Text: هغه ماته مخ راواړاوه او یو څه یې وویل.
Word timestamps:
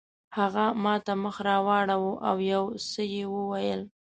هغه 0.37 0.65
ماته 0.83 1.13
مخ 1.23 1.35
راواړاوه 1.47 2.13
او 2.27 2.35
یو 2.53 2.63
څه 2.89 3.01
یې 3.13 3.23
وویل. 3.35 3.81